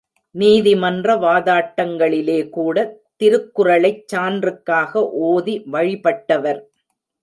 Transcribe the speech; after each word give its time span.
நீதிமன்ற 0.35 1.15
வாதாட்டங்களிலே 1.17 2.39
கூட 2.49 2.77
திருக்குறளைச் 3.21 4.03
சான்றுக்காக 4.11 4.93
ஓதி 5.29 5.55
வழிபட்டவர்! 5.71 6.61